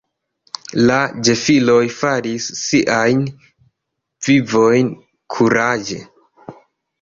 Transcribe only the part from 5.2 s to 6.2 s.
kuraĝe.